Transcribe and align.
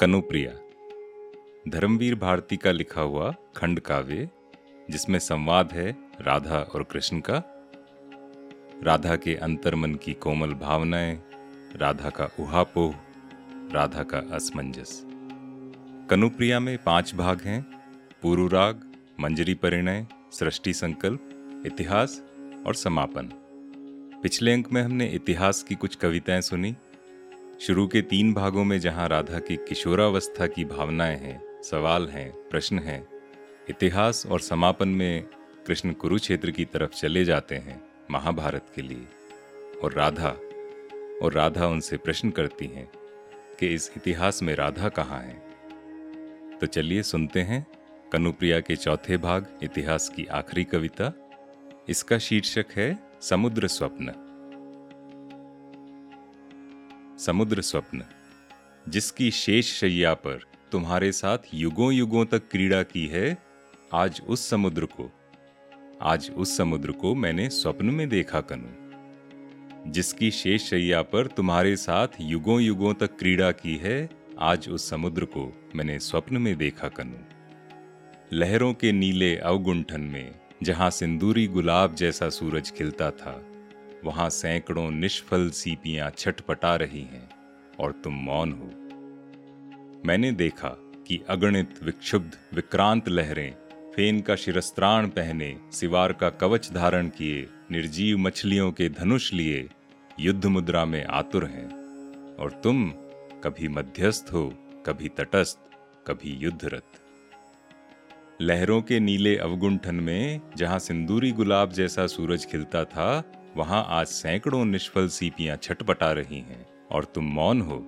कनुप्रिया। 0.00 0.52
धर्मवीर 1.68 2.14
भारती 2.14 2.56
का 2.56 2.72
लिखा 2.72 3.00
हुआ 3.00 3.34
खंड 3.56 3.80
काव्य, 3.80 4.30
जिसमें 4.90 5.18
संवाद 5.18 5.72
है 5.72 5.90
राधा 6.20 6.58
और 6.58 6.82
कृष्ण 6.82 7.20
का। 7.20 7.42
राधा 8.82 9.16
के 9.16 9.34
अंतर्मन 9.34 9.94
की 9.94 10.14
कोमल 10.14 10.54
भावनाएँ, 10.54 11.22
राधा 11.76 12.10
का 12.10 12.30
उहापोह, 12.40 12.94
राधा 13.72 14.02
का 14.02 14.18
असमंजस। 14.18 15.02
कनुप्रिया 16.10 16.60
में 16.60 16.78
पाँच 16.78 17.14
भाग 17.14 17.40
हैं 17.40 17.66
पूर्वराग 18.22 18.92
मंजरी 19.20 19.54
परिणय, 19.54 20.06
सृष्टि 20.32 20.72
संकल्प, 20.72 21.28
इतिहास 21.66 22.22
और 22.66 22.74
समापन। 22.74 23.30
पिछले 24.22 24.52
अंक 24.52 24.72
में 24.72 24.82
हमने 24.82 25.06
इतिहास 25.06 25.62
की 25.62 25.74
कुछ 25.74 25.94
कविताएँ 25.94 26.40
सुनी 26.40 26.76
शुरू 27.60 27.86
के 27.86 28.02
तीन 28.02 28.34
भागों 28.34 28.64
में 28.64 28.80
जहाँ 28.80 29.08
राधा 29.08 29.38
की 29.38 29.56
किशोरावस्था 29.56 30.46
की 30.46 30.64
भावनाएँ 30.64 31.18
हैं, 31.18 31.62
सवाल 31.62 32.08
हैं, 32.08 32.32
प्रश्न 32.32 32.78
हैं, 32.78 33.08
इतिहास 33.68 34.26
और 34.26 34.40
समापन 34.40 34.88
में 34.88 35.24
कृष्ण 35.66 35.92
कुरुक्षेत्र 35.92 36.50
की 36.50 36.64
तरफ़ 36.64 36.90
चले 36.90 37.24
जाते 37.24 37.54
हैं 37.54 37.84
महाभारत 38.10 38.66
के 38.74 38.82
लिए। 38.82 39.06
और 39.84 39.92
राधा 39.92 40.28
और 41.22 41.32
राधा 41.32 41.66
उनसे 41.66 41.96
प्रश्न 41.96 42.30
करती 42.30 42.66
हैं 42.66 42.90
कि 43.58 43.66
इस 43.66 43.92
इतिहास 43.96 44.42
में 44.42 44.54
राधा 44.54 44.88
कहाँ 44.88 45.20
है? 45.20 45.42
तो 46.60 46.66
चलिए 46.66 47.02
सुनते 47.02 47.40
हैं 47.40 47.66
कनुप्रिया 48.12 48.60
के 48.60 48.76
चौथे 48.76 49.16
भाग 49.16 49.46
इतिहास 49.62 50.08
की 50.08 50.26
आखिरी 50.26 50.64
कविता। 50.64 51.30
इसका 51.88 52.18
शीर्षक 52.18 52.66
है 52.76 52.98
समुद्र 53.20 53.68
स्वप्न। 53.68 54.26
समुद्र 57.20 57.60
स्वप्न, 57.60 58.04
जिसकी 58.88 59.30
शेष 59.30 59.72
शैया 59.72 60.14
पर 60.14 60.44
तुम्हारे 60.72 61.12
साथ 61.12 61.38
युगों 61.54 61.92
युगों 61.92 62.24
तक 62.24 62.48
क्रीड़ा 62.50 62.82
की 62.82 63.06
है, 63.06 63.38
आज 63.94 64.20
उस 64.28 64.48
समुद्र 64.48 64.84
को, 64.84 65.10
आज 66.02 66.30
उस 66.36 66.56
समुद्र 66.56 66.92
को 66.92 67.14
मैंने 67.14 67.48
स्वप्न 67.48 67.86
में 67.86 68.08
देखा 68.08 68.40
कनु, 68.40 69.90
जिसकी 69.92 70.30
शेष 70.30 70.62
शैया 70.62 71.02
पर 71.02 71.26
तुम्हारे 71.26 71.76
साथ 71.76 72.08
युगों 72.20 72.60
युगों 72.60 72.94
तक 72.94 73.18
क्रीड़ा 73.18 73.50
की 73.52 73.76
है, 73.76 74.08
आज 74.38 74.68
उस 74.68 74.90
समुद्र 74.90 75.24
को 75.24 75.70
मैंने 75.74 75.98
स्वप्न 75.98 76.36
में 76.36 76.56
देखा 76.56 76.88
कनु। 76.88 77.18
लहरों 78.32 78.74
के 78.74 78.92
नीले 78.92 79.36
अवगुंठन 79.36 80.00
में, 80.00 80.34
जहाँ 80.62 80.90
सिंदूरी 80.90 81.46
गुलाब 81.46 81.94
जैसा 81.94 82.28
सूरज 82.28 82.70
खिलता 82.70 83.10
था 83.10 83.40
वहाँ 84.04 84.30
सैकड़ों 84.30 84.90
निष्फल 84.90 85.50
सीपियाँ 85.50 86.10
छटपटा 86.10 86.76
रही 86.76 87.00
हैं 87.00 87.30
और 87.80 87.92
तुम 87.92 88.14
मौन 88.14 88.52
हो। 88.52 88.70
मैंने 90.06 90.32
देखा 90.32 90.68
कि 91.06 91.20
अगणित 91.28 91.82
विक्षुब्ध, 91.82 92.38
विक्रांत 92.54 93.08
लहरें, 93.08 93.54
फेन 93.96 94.20
का 94.20 94.36
शिरस्त्राण 94.36 95.08
पहने, 95.08 95.56
सिवार 95.72 96.12
का 96.12 96.30
कवच 96.30 96.72
धारण 96.72 97.08
किए, 97.08 97.48
निर्जीव 97.70 98.18
मछलियों 98.18 98.72
के 98.72 98.88
धनुष 98.88 99.32
लिए, 99.32 99.68
युद्ध 100.20 100.46
मुद्रा 100.46 100.84
में 100.84 101.04
आतुर 101.04 101.44
हैं। 101.44 101.68
और 102.36 102.60
तुम 102.64 102.90
कभी 103.44 103.68
मध्यस्थ 103.68 104.26
हो, 104.32 104.54
कभी 104.86 105.08
तटस्थ, 105.08 105.58
कभी 106.06 106.30
युद्धरत। 106.30 106.84
लहरों 108.40 108.82
के 108.82 109.00
नीले 109.00 109.36
अवगुंठन 109.36 109.94
में, 109.94 110.40
जहाँ 110.56 110.78
सिंदूरी 110.78 111.32
गुलाब 111.32 111.72
जैसा 111.72 112.06
सूरज 112.06 112.46
खिलता 112.46 112.84
था 112.84 113.36
वहाँ 113.56 113.86
आज 113.88 114.06
सैकड़ों 114.06 114.64
निष्फल 114.64 115.08
सीपियाँ 115.08 115.56
छटपटा 115.56 116.12
रही 116.12 116.38
हैं, 116.38 116.66
और 116.90 117.04
तुम 117.04 117.24
मौन 117.24 117.60
हो। 117.60 117.78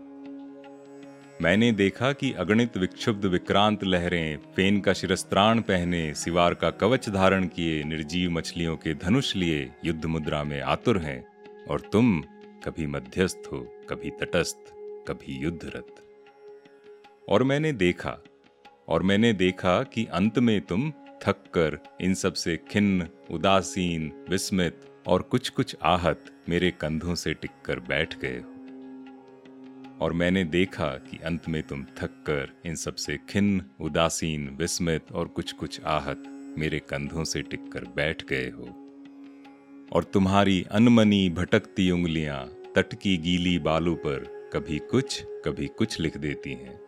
मैंने 1.42 1.72
देखा 1.72 2.12
कि 2.12 2.32
अगणित 2.32 2.76
विक्षुब्ध 2.76 3.24
विक्रांत 3.24 3.84
लहरें, 3.84 4.36
फेन 4.36 4.80
का 4.80 4.92
शिरस्त्राण 4.92 5.60
पहने, 5.60 6.14
सिवार 6.14 6.54
का 6.54 6.70
कवच 6.70 7.08
धारण 7.08 7.46
किए, 7.46 7.84
निर्जीव 7.84 8.30
मछलियों 8.30 8.76
के 8.76 8.94
धनुष 8.94 9.36
लिए 9.36 9.70
युद्ध 9.84 10.04
मुद्रा 10.04 10.44
में 10.44 10.60
आतुर 10.60 10.98
हैं, 10.98 11.24
और 11.70 11.80
तुम 11.80 12.20
कभी 12.64 12.86
मध्यस्थ 12.86 13.42
हो, 13.52 13.58
कभी 13.88 14.10
तटस्थ, 14.10 14.58
कभी 15.08 15.38
युद्धरत। 15.38 15.94
और 17.28 17.42
मैंने 17.42 17.72
देखा, 17.72 18.18
और 18.88 19.02
मैंने 19.02 19.32
देखा 19.32 19.82
कि 19.82 20.04
अंत 20.04 20.38
में 20.38 20.60
तुम 20.60 20.90
थक 21.22 21.44
कर 21.54 21.78
इन 22.00 22.14
सबसे 22.14 22.56
खिन्न, 22.56 23.08
उदासीन, 23.30 24.12
विस्मित 24.28 24.80
और 25.06 25.22
कुछ 25.22 25.48
कुछ 25.48 25.76
आहत 25.82 26.24
मेरे 26.48 26.70
कंधों 26.70 27.14
से 27.14 27.34
टिककर 27.34 27.80
बैठ 27.80 28.18
गए 28.18 28.38
हो। 28.38 28.52
और 30.00 30.12
मैंने 30.12 30.44
देखा 30.44 30.88
कि 30.88 31.16
अंत 31.16 31.48
में 31.48 31.62
तुम 31.62 31.84
थक 31.84 32.10
कर 32.10 32.60
इन 32.66 32.74
सबसे 32.74 33.18
खिन्न, 33.28 33.62
उदासीन, 33.80 34.48
विस्मित 34.48 35.12
और 35.12 35.28
कुछ 35.28 35.52
कुछ 35.52 35.80
आहत 35.80 36.22
मेरे 36.58 36.78
कंधों 36.78 37.24
से 37.24 37.42
टिककर 37.42 37.84
बैठ 37.84 38.24
गए 38.24 38.50
हो। 38.50 38.78
और 39.92 40.04
तुम्हारी 40.04 40.66
अनमनी 40.70 41.30
भटकती 41.30 41.90
उंगलियाँ 41.90 42.46
तट 42.76 42.94
की 42.94 43.16
गीली 43.16 43.58
बालू 43.58 43.94
पर 43.94 44.50
कभी 44.52 44.78
कुछ 44.78 45.24
कभी 45.24 45.66
कुछ 45.66 46.00
लिख 46.00 46.16
देती 46.16 46.50
हैं। 46.50 46.80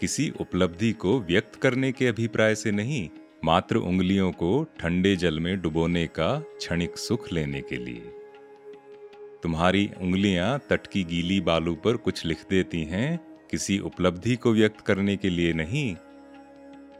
किसी 0.00 0.32
उपलब्धि 0.40 0.92
को 0.92 1.20
व्यक्त 1.20 1.54
करने 1.54 1.92
के 1.92 2.06
अभिप्राय 2.06 2.54
से 2.54 2.70
नहीं 2.70 3.08
मात्र 3.44 3.76
उंगलियों 3.76 4.32
को 4.32 4.66
ठंडे 4.80 5.16
जल 5.16 5.40
में 5.40 5.60
डुबोने 5.60 6.06
का 6.06 6.40
क्षणिक 6.40 6.96
सुख 6.96 7.32
लेने 7.32 7.60
के 7.60 7.76
लिए। 7.76 8.02
तुम्हारी 9.42 9.90
उंगलियाँ 10.00 10.58
तट 10.70 10.86
की 10.86 11.04
गीली 11.04 11.40
बालू 11.40 11.74
पर 11.74 11.96
कुछ 11.96 12.26
लिख 12.26 12.38
देती 12.50 12.84
हैं, 12.84 13.20
किसी 13.50 13.78
उपलब्धि 13.78 14.36
को 14.36 14.52
व्यक्त 14.52 14.80
करने 14.80 15.16
के 15.16 15.30
लिए 15.30 15.52
नहीं। 15.52 15.96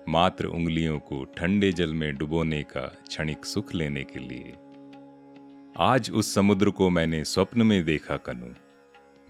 मात्र 0.09 0.47
उंगलियों 0.47 0.99
को 0.99 1.25
ठंडे 1.25 1.73
जल 1.73 1.95
में 1.95 2.17
डुबोने 2.17 2.63
का 2.63 2.97
क्षणिक 3.09 3.45
सुख 3.45 3.75
लेने 3.75 4.05
के 4.05 4.19
लिए। 4.19 4.55
आज 5.79 6.11
उस 6.11 6.35
समुद्र 6.35 6.71
को 6.71 6.91
मैंने 6.91 7.25
स्वप्न 7.25 7.63
में 7.63 7.85
देखा 7.85 8.17
कनु। 8.17 8.55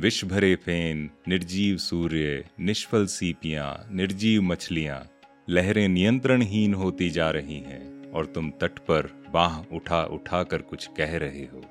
विष 0.01 0.25
भरे 0.25 0.55
फेन, 0.55 1.11
निर्जीव 1.29 1.77
सूर्य, 1.77 2.45
निष्फल 2.61 3.07
सीपियाँ, 3.07 3.89
निर्जीव 3.93 4.43
मछलियाँ 4.43 5.11
लहरें 5.51 5.89
नियंत्रणहीन 5.89 6.75
होती 6.75 7.11
जा 7.11 7.31
रही 7.31 7.59
हैं 7.59 8.13
और 8.13 8.27
तुम 8.27 8.51
तट 8.51 8.79
पर 8.79 9.25
बाह 9.31 9.75
उठा 9.77 10.05
उठा 10.05 10.43
कर 10.43 10.63
कुछ 10.63 10.87
कह 10.97 11.17
रहे 11.17 11.43
हो। 11.43 11.65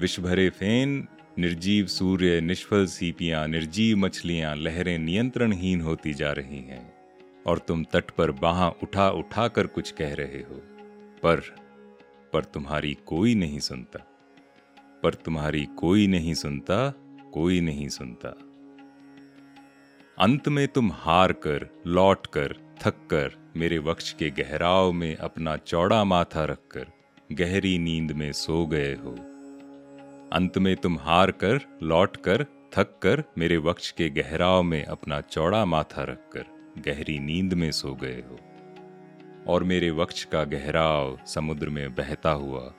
विष 0.00 0.20
भरे 0.20 0.50
फेन, 0.50 1.08
निर्जीव 1.38 1.86
सूर्य, 1.86 2.40
निष्फल 2.40 2.86
सीपियाँ, 2.86 3.48
निर्जीव 3.48 3.96
मछलियाँ 3.96 4.56
लहरें 4.56 4.98
नियंत्रणहीन 4.98 5.80
होती 5.80 6.14
जा 6.14 6.32
रही 6.32 6.58
हैं 6.58 6.94
और 7.46 7.58
तुम 7.58 7.84
तट 7.84 8.10
पर 8.10 8.30
बाह 8.30 8.68
उठा 8.68 9.10
उठा 9.10 9.48
कर 9.48 9.66
कुछ 9.66 9.90
कह 9.90 10.14
रहे 10.14 10.38
हो। 10.38 10.62
पर 11.22 11.42
पर 12.32 12.44
तुम्हारी 12.44 12.96
कोई 13.06 13.34
नहीं 13.34 13.58
सुनता। 13.58 14.06
पर 15.02 15.14
तुम्हारी 15.14 15.64
कोई 15.64 16.06
नहीं 16.06 16.34
सुनता, 16.34 16.94
कोई 17.32 17.60
नहीं 17.60 17.88
सुनता। 17.88 18.43
अंत 20.18 20.48
में 20.48 20.68
तुम 20.68 20.92
हार 20.92 21.32
कर, 21.32 21.82
लौट 21.86 22.26
कर, 22.26 22.56
थक 22.82 22.94
कर, 22.94 23.52
मेरे 23.56 23.78
वक्ष 23.78 24.12
के 24.12 24.30
गहराव 24.30 24.92
में 24.92 25.16
अपना 25.16 25.56
चौड़ा 25.56 26.04
माथा 26.04 26.44
रखकर, 26.44 26.86
गहरी 27.32 27.78
नींद 27.78 28.12
में 28.12 28.32
सो 28.32 28.66
गए 28.66 28.94
हो। 28.94 29.10
अंत 30.32 30.58
में 30.58 30.76
तुम 30.76 30.98
हार 30.98 31.30
कर, 31.30 31.60
लौट 31.82 32.16
कर, 32.16 32.46
थक 32.74 33.00
कर, 33.02 33.24
मेरे 33.38 33.56
वक्ष 33.56 33.90
के 33.90 34.08
गहराव 34.08 34.62
में 34.62 34.84
अपना 34.84 35.20
चौड़ा 35.20 35.64
माथा 35.64 36.02
रखकर, 36.02 36.44
गहरी 36.78 37.18
नींद 37.18 37.54
में 37.54 37.72
सो 37.72 37.94
गए 37.94 38.22
हो। 38.30 38.40
और 39.48 39.64
मेरे 39.64 39.90
वक्ष 39.90 40.24
का 40.24 40.44
गहराव 40.44 41.18
समुद्र 41.26 41.68
में 41.68 41.94
बहता 41.94 42.30
हुआ, 42.30 42.72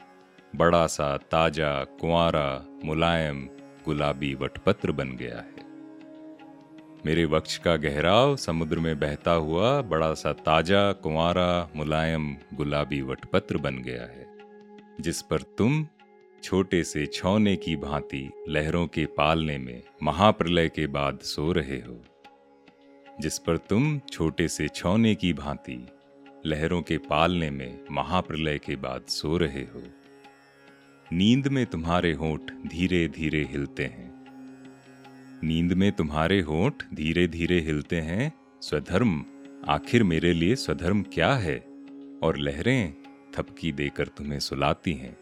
बड़ा 0.56 0.88
सा, 0.88 1.18
ताज़ा 1.18 1.84
कुआरा 1.84 2.66
मुलायम, 2.86 3.50
गुलाबी 3.86 4.36
वटपत्र 4.36 4.92
बन 4.92 5.10
गया 5.10 5.38
है। 5.38 5.65
मेरे 7.06 7.24
वक्ष 7.26 7.58
का 7.58 7.76
गहराव 7.76 8.36
समुद्र 8.36 8.80
में 8.80 9.00
बहता 9.00 9.32
हुआ 9.32 9.82
बड़ा 9.82 10.14
सा 10.14 10.32
ताज़ा 10.34 10.92
कुंवारा 10.94 11.70
मुलायम 11.76 12.26
गुलाबी 12.54 13.02
वटपत्र 13.02 13.58
बन 13.58 13.78
गया 13.78 14.04
है, 14.04 14.26
जिस 15.02 15.22
पर 15.22 15.42
तुम 15.58 15.86
छोटे 16.44 16.84
से 16.84 17.06
छौने 17.06 17.56
की 17.56 17.76
भांति 17.76 18.30
लहरों 18.50 18.86
के 18.88 19.06
पालने 19.18 19.58
में 19.58 19.84
महाप्रलय 20.04 20.70
के 20.70 20.88
बाद 20.88 21.20
सो 21.24 21.52
रहे 21.52 21.78
हो, 21.78 22.00
जिस 23.22 23.38
पर 23.40 23.58
तुम 23.58 24.00
छोटे 24.12 24.48
से 24.48 24.68
छौने 24.68 25.14
की 25.16 25.34
भांति 25.34 25.80
लहरों 26.46 26.82
के 26.82 26.98
पालने 27.06 27.50
में 27.50 27.80
महाप्रलय 27.92 28.58
के 28.58 28.76
बाद 28.78 29.06
सो 29.10 29.38
रहे 29.38 29.64
हो। 29.66 29.84
नींद 31.08 31.48
में 31.48 31.66
तुम्हारे 31.66 32.14
होठ 32.14 32.52
धीरे 32.68 33.08
धीरे 33.08 33.44
हिलते 33.44 33.84
हैं। 33.86 34.15
नींद 35.44 35.74
में 35.74 35.92
तुम्हारे 35.92 36.42
होठ 36.42 36.84
धीरे 36.94 37.28
धीरे 37.28 37.60
हिलते 37.60 37.96
हैं, 37.96 38.34
स्वधर्म। 38.62 39.26
आखिर 39.68 40.04
मेरे 40.04 40.34
लिए 40.34 40.56
स्वधर्म 40.56 41.04
क्या 41.04 41.34
है? 41.34 41.60
और 42.24 42.38
लहरें 42.38 42.94
थपकी 43.36 43.72
देकर 43.72 44.08
तुम्हें 44.08 44.40
सुलाती 44.40 44.94
हैं। 44.94 45.18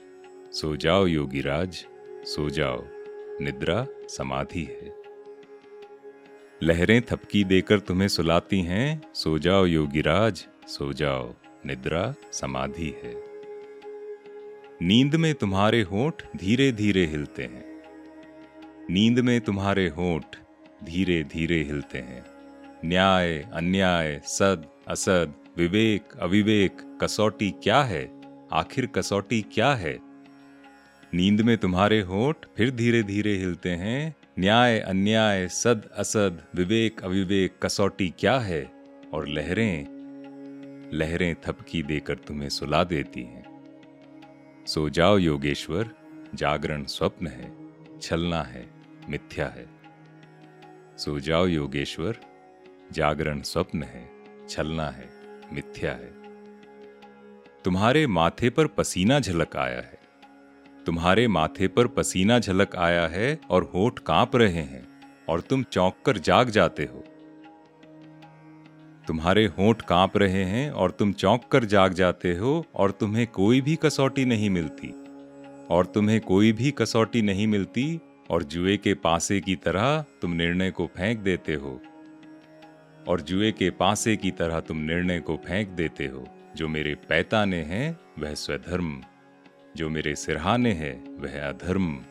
सो 0.51 0.75
जाओ 0.75 1.06
योगीराज, 1.06 1.86
सो 2.24 2.50
जाओ। 2.50 2.83
निद्रा 3.42 3.88
समाधि 4.07 4.63
है। 4.63 4.95
लहरें 6.63 7.01
थपकी 7.01 7.44
देकर 7.44 7.80
तुम्हें 7.80 8.07
सुलाती 8.07 8.62
हैं, 8.62 9.01
सो 9.13 9.39
जाओ 9.39 9.65
योगीराज, 9.65 10.48
सो 10.68 10.94
जाओ। 10.94 11.33
निद्रा 11.65 12.15
समाधि 12.31 12.95
है। 13.04 13.24
नींद 14.81 15.15
में 15.15 15.36
तुम्हारे 15.36 15.81
होठ 15.81 16.21
धीरे 16.38 16.71
धीरे 16.71 17.06
हिलते 17.06 17.44
हैं। 17.44 17.73
नींद 18.89 19.19
में 19.19 19.41
तुम्हारे 19.41 19.88
होठ 19.88 20.35
धीरे 20.83 21.24
धीरे 21.24 21.63
हिलते 21.63 21.97
हैं। 21.97 22.25
न्याय, 22.85 23.50
अन्याय, 23.53 24.21
सद, 24.25 24.65
असद, 24.88 25.33
विवेक, 25.57 26.03
अविवेक, 26.19 27.00
कसौटी 27.03 27.51
क्या 27.51 27.83
है? 27.83 28.21
आखिर 28.53 28.85
कसौटी 28.85 29.41
क्या 29.41 29.74
है? 29.74 30.00
नींद 31.13 31.41
में 31.41 31.57
तुम्हारे 31.57 32.01
होठ 32.01 32.35
फिर 32.57 32.71
धीरे 32.71 33.03
धीरे 33.03 33.33
हिलते 33.38 33.69
हैं। 33.69 34.15
न्याय, 34.39 34.80
अन्याय, 34.80 35.47
सद, 35.47 35.89
असद, 35.97 36.44
विवेक, 36.56 37.03
अविवेक, 37.03 37.53
कसौटी 37.63 38.13
क्या 38.19 38.39
है? 38.39 38.71
और 39.13 39.27
लहरें 39.27 39.88
लहरें 40.94 41.36
थपकी 41.36 41.83
देकर 41.83 42.15
तुम्हें 42.15 42.50
सुला 42.50 42.83
देती 42.83 43.21
हैं। 43.21 43.44
सो 44.68 44.89
जाओ 44.89 45.18
योगेश्वर, 45.18 45.89
जागरण 46.36 46.83
स्वप्न 46.86 47.27
है, 47.27 47.53
छलना 48.01 48.41
है। 48.41 48.73
मिथ्या 49.09 49.47
है। 49.47 49.65
सो 50.97 51.19
जाओ 51.19 51.45
योगेश्वर, 51.45 52.17
जागरण 52.91 53.41
स्वप्न 53.41 53.83
है, 53.83 54.09
छलना 54.50 54.89
है, 54.89 55.09
मिथ्या 55.53 55.91
है। 55.91 56.13
तुम्हारे 57.65 58.07
माथे 58.07 58.50
पर 58.50 58.67
पसीना 58.67 59.19
झलक 59.19 59.57
आया 59.57 59.77
है। 59.77 60.00
तुम्हारे 60.85 61.27
माथे 61.27 61.67
पर 61.67 61.88
पसीना 61.88 62.39
झलक 62.39 62.75
आया 62.75 63.07
है 63.07 63.39
और 63.50 63.71
होठ 63.73 64.00
काँप 64.00 64.35
रहे 64.35 64.61
हैं 64.61 65.01
और 65.29 65.41
तुम 65.41 65.63
चौंक 65.63 65.94
कर 66.05 66.17
जाग 66.17 66.50
जाते 66.50 66.83
हो। 66.83 67.03
तुम्हारे 69.07 69.45
होठ 69.45 69.81
काँप 69.81 70.17
रहे 70.17 70.44
हैं 70.44 70.71
और 70.71 70.91
तुम 70.91 71.13
चौंक 71.13 71.41
कर 71.51 71.65
जाग 71.65 71.94
जाते 71.94 72.35
हो 72.35 72.65
और 72.75 72.91
तुम्हें 72.91 73.27
कोई 73.27 73.61
भी 73.61 73.75
कसौटी 73.75 74.25
नहीं 74.25 74.50
मिलती। 74.50 74.88
और 75.69 75.85
तुम्हें 75.85 76.21
कोई 76.21 76.51
भी 76.51 76.71
कसौटी 76.71 77.21
नहीं 77.21 77.47
मिलती 77.47 78.00
और 78.30 78.44
जुए 78.44 78.78
के 78.78 78.94
पासे 78.94 79.42
की 79.42 79.56
तरह 79.56 80.06
तुम 80.22 80.31
निर्णय 80.31 80.72
को 80.72 80.88
फेंक 80.88 81.20
देते 81.20 81.54
हो। 81.54 81.81
और 83.08 83.22
जुए 83.22 83.52
के 83.52 83.70
पासे 83.70 84.18
की 84.18 84.31
तरह 84.31 84.60
तुम 84.60 84.78
निर्णय 84.78 85.20
को 85.20 85.38
फेंक 85.38 85.70
देते 85.70 86.06
हो। 86.06 86.28
जो 86.56 86.68
मेरे 86.68 86.96
पैताने 86.96 87.64
हैं, 87.64 88.00
वह 88.20 88.34
स्वधर्म। 88.34 89.04
जो 89.75 89.90
मेरे 89.90 90.16
सिरहाने 90.16 90.72
हैं, 90.72 91.10
वह 91.10 91.50
अधर्म। 91.50 92.04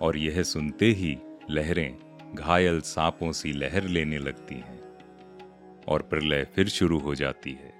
और 0.00 0.16
यह 0.16 0.42
सुनते 0.42 0.86
ही 0.86 1.18
लहरें 1.50 1.96
घायल 2.34 2.80
सांपों 2.80 3.32
सी 3.32 3.52
लहर 3.52 3.82
लेने 3.82 4.18
लगती 4.18 4.54
हैं। 4.54 4.80
और 5.88 6.02
प्रलय 6.02 6.46
फिर 6.54 6.68
शुरू 6.68 6.98
हो 6.98 7.14
जाती 7.14 7.52
है। 7.52 7.79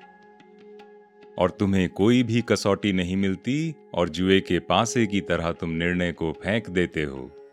और 1.38 1.50
तुम्हें 1.50 1.88
कोई 1.88 2.23
भी 2.23 2.43
कसौटी 2.43 2.93
नहीं 2.93 3.17
मिलती 3.17 3.75
और 3.94 4.09
जुए 4.09 4.41
के 4.41 4.59
पासे 4.59 5.06
की 5.06 5.21
तरह 5.21 5.53
तुम 5.53 5.71
निर्णय 5.71 6.12
को 6.12 6.32
फेंक 6.32 6.71
देते 6.71 7.03
हो। 7.03 7.50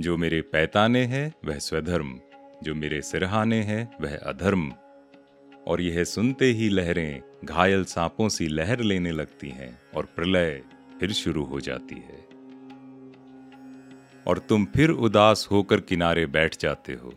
जो 0.00 0.16
मेरे 0.16 0.40
पैताने 0.40 1.04
हैं, 1.04 1.32
वह 1.44 1.58
स्वधर्म। 1.58 2.20
जो 2.62 2.74
मेरे 2.74 3.02
सिरहाने 3.02 3.62
हैं, 3.62 3.92
वह 4.00 4.16
अधर्म। 4.16 4.72
और 5.66 5.80
यह 5.80 6.04
सुनते 6.04 6.44
ही 6.44 6.68
लहरें 6.68 7.22
घायल 7.44 7.84
सांपों 7.84 8.28
सी 8.28 8.48
लहर 8.48 8.80
लेने 8.80 9.12
लगती 9.12 9.50
हैं 9.50 9.78
और 9.94 10.04
प्रलय 10.04 10.62
फिर 11.00 11.12
शुरू 11.12 11.44
हो 11.44 11.60
जाती 11.60 11.94
है। 11.94 12.26
और 14.26 14.38
तुम 14.38 14.64
फिर 14.64 14.90
उदास 14.90 15.48
होकर 15.50 15.80
किनारे 15.80 16.26
बैठ 16.26 16.56
जाते 16.60 16.92
हो। 16.92 17.14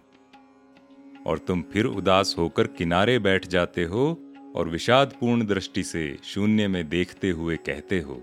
और 1.25 1.37
तुम 1.37 1.61
फिर 1.61 1.85
उदास 1.85 2.35
होकर 2.37 2.67
किनारे 2.67 3.19
बैठ 3.19 3.47
जाते 3.47 3.83
हो 3.83 4.28
और 4.59 4.69
विषादपूर्ण 4.69 5.45
दृष्टि 5.45 5.83
से 5.83 6.03
शून्य 6.23 6.67
में 6.67 6.87
देखते 6.89 7.29
हुए 7.29 7.55
कहते 7.55 7.99
हो, 7.99 8.21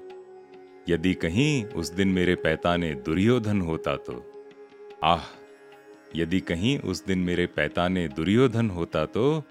यदि 0.89 1.15
कहीं 1.15 1.65
उस 1.65 1.91
दिन 1.93 2.09
मेरे 2.09 2.35
पैताने 2.35 2.95
दुर्योधन 2.95 3.61
होता 3.61 3.97
तो। 3.97 4.23
आह, 5.05 5.23
यदि 6.17 6.41
कहीं 6.41 6.79
उस 6.79 7.05
दिन 7.07 7.19
मेरे 7.19 7.47
पैताने 7.47 8.07
दुर्योधन 8.09 8.71
होता 8.71 9.05
तो। 9.07 9.43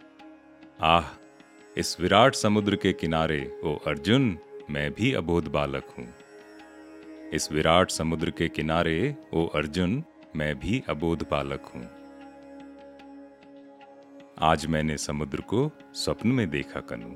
आह, 0.82 1.10
इस 1.78 1.98
विराट 2.00 2.36
समुद्र 2.36 2.76
के 2.76 2.94
किनारे, 2.94 3.42
ओ 3.64 3.76
अर्जुन, 3.88 4.38
मैं 4.70 4.90
भी 4.92 5.14
अबोध 5.14 5.48
बालक 5.48 5.94
हूँ। 5.98 6.08
इस 7.34 7.52
विराट 7.52 7.92
समुद्र 7.92 8.32
के 8.32 8.48
किनारे, 8.50 9.16
ओ 9.34 9.46
अर्जुन, 9.56 10.04
मैं 10.36 10.54
भी 10.60 10.84
अबोध 10.90 11.28
बालक 11.32 11.72
हूँ। 11.76 11.90
आज 14.40 14.66
मैंने 14.66 14.98
समुद्र 14.98 15.42
को 15.42 15.72
स्वप्न 15.94 16.30
में 16.30 16.50
देखा 16.50 16.80
कनु। 16.80 17.10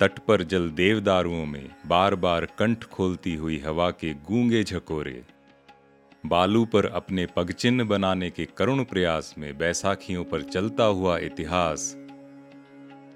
तट 0.00 0.18
पर 0.18 0.42
जल 0.42 0.70
देवदारुओं 0.70 1.46
में 1.46 1.70
बार 1.86 2.14
बार 2.14 2.44
कंठ 2.44 2.84
खोलती 2.84 3.34
हुई 3.34 3.58
हवा 3.58 3.90
के 3.90 4.14
गूँगे 4.14 4.64
झकोरे। 4.64 5.22
बालू 6.26 6.64
पर 6.64 6.86
अपने 6.86 7.26
पगचिन्ह 7.26 7.84
बनाने 7.84 8.30
के 8.30 8.44
करुण 8.44 8.84
प्रयास 8.84 9.34
में 9.38 9.58
बैसाखियों 9.58 10.24
पर 10.24 10.42
चलता 10.42 10.84
हुआ 10.84 11.18
इतिहास। 11.18 11.94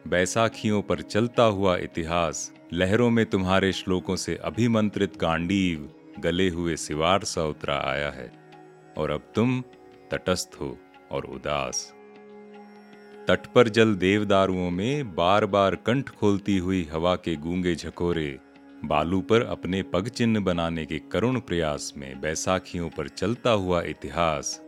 बैसाखियों 0.09 0.82
पर 0.82 1.00
चलता 1.00 1.43
हुआ 1.43 1.76
इतिहास, 1.76 2.53
लहरों 2.73 3.11
में 3.11 3.26
तुम्हारे 3.26 3.73
श्लोकों 3.73 4.17
से 4.17 4.37
अभिमंत्रित 4.37 5.17
गांडीव, 5.17 5.94
गले 6.19 6.49
हुए 6.49 6.76
सिवार 6.76 7.25
सा 7.25 7.44
उतरा 7.44 7.79
आया 7.79 8.11
है। 8.11 8.32
और 8.99 9.11
अब 9.11 9.32
तुम 9.35 9.62
तटस्थ 10.11 10.56
हो 10.61 10.79
और 11.11 11.25
उदास। 11.25 11.94
तट 13.29 13.47
पर 13.47 13.69
जल 13.69 13.95
देवदारुओं 13.95 14.71
में 14.71 15.15
बार 15.15 15.47
बार 15.47 15.75
कंठ 15.75 16.09
खोलती 16.09 16.59
हुई 16.59 16.89
हवा 16.93 17.17
के 17.17 17.37
गूँगे 17.37 17.75
झकोरे, 17.75 18.39
बालू 18.85 19.21
पर 19.21 19.43
अपने 19.43 19.83
पग 19.83 20.09
चिन्ह 20.09 20.41
बनाने 20.41 20.87
के 20.87 20.99
करुण 20.99 21.41
प्रयास 21.41 21.93
में 21.97 22.21
बैसाखियों 22.21 22.89
पर 22.89 23.09
चलता 23.09 23.51
हुआ 23.51 23.83
इतिहास, 23.83 24.63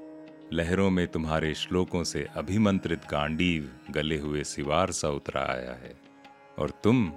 लहरों 0.52 0.90
में 0.90 1.08
तुम्हारे 1.08 1.54
श्लोकों 1.54 2.04
से 2.04 2.26
अभिमंत्रित 2.36 3.00
गांडीव 3.10 3.70
गले 3.90 4.18
हुए 4.18 4.44
सिवार 4.44 4.90
सा 4.90 5.08
उतरा 5.08 5.42
आया 5.42 5.72
है। 5.72 5.94
और 6.58 6.70
तुम, 6.84 7.12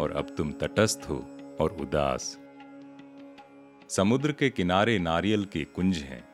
और 0.00 0.12
अब 0.16 0.34
तुम 0.36 0.52
तटस्थ 0.52 1.06
हो 1.10 1.26
और 1.60 1.76
उदास। 1.80 2.38
समुद्र 3.90 4.32
के 4.32 4.50
किनारे 4.50 4.98
नारियल 4.98 5.44
के 5.44 5.64
कुंज 5.64 5.96
हैं। 5.96 6.24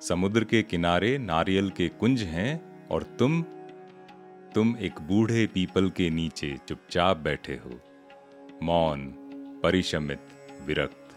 समुद्र 0.00 0.44
के 0.44 0.62
किनारे 0.62 1.18
नारियल 1.18 1.70
के 1.70 1.88
कुंज 1.88 2.22
हैं 2.22 2.74
और 2.88 3.02
तुम 3.02 3.44
तुम 4.54 4.76
एक 4.80 5.00
बूढ़े 5.00 5.46
पीपल 5.46 5.90
के 5.90 6.10
नीचे 6.10 6.56
चुपचाप 6.68 7.16
बैठे 7.16 7.54
हो। 7.54 7.80
मौन 8.62 9.06
परिशमित 9.62 10.20
विरक्त। 10.62 11.08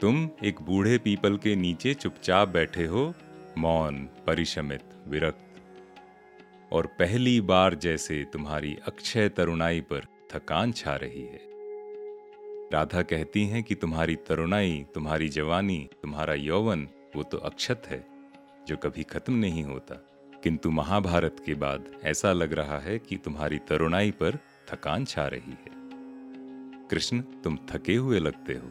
तुम 0.00 0.30
एक 0.44 0.62
बूढ़े 0.62 0.98
पीपल 0.98 1.36
के 1.36 1.56
नीचे 1.56 1.94
चुपचाप 1.94 2.48
बैठे 2.48 2.84
हो। 2.84 3.14
मौन 3.58 4.08
परिशमित 4.26 4.80
विरक्त। 5.08 5.54
और 6.72 6.86
पहली 6.86 7.40
बार 7.40 7.74
जैसे 7.74 8.26
तुम्हारी 8.32 8.78
अक्षय 8.86 9.28
तरुणाई 9.28 9.80
पर 9.80 10.00
थकान 10.32 10.72
छा 10.72 10.96
रही 10.96 11.22
है। 11.22 11.40
राधा 12.72 13.02
कहती 13.02 13.46
हैं 13.46 13.62
कि 13.62 13.74
तुम्हारी 13.74 14.16
तरुणाई, 14.16 14.86
तुम्हारी 14.94 15.28
जवानी, 15.28 15.88
तुम्हारा 16.02 16.34
यौवन, 16.34 16.88
वो 17.16 17.22
तो 17.22 17.38
अक्षत 17.38 17.82
है, 17.86 18.06
जो 18.66 18.76
कभी 18.76 19.02
खत्म 19.02 19.34
नहीं 19.34 19.62
होता। 19.62 20.08
किंतु 20.42 20.70
महाभारत 20.70 21.36
के 21.46 21.54
बाद 21.54 21.84
ऐसा 22.04 22.32
लग 22.32 22.52
रहा 22.52 22.78
है 22.78 22.98
कि 22.98 23.16
तुम्हारी 23.16 23.58
तरुणाई 23.58 24.10
पर 24.10 24.38
थकान 24.68 25.04
छा 25.04 25.26
रही 25.26 25.50
है। 25.50 25.82
कृष्ण, 26.88 27.20
तुम 27.20 27.58
थके 27.70 27.94
हुए 27.94 28.18
लगते 28.18 28.52
हो, 28.52 28.70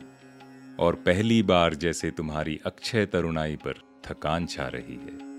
और 0.79 0.95
पहली 0.95 1.43
बार 1.43 1.75
जैसे 1.75 2.11
तुम्हारी 2.11 2.59
अक्षय 2.65 3.05
तरुणाई 3.05 3.55
पर 3.55 3.73
थकान 4.03 4.45
छा 4.45 4.67
रही 4.67 4.95
है। 4.95 5.31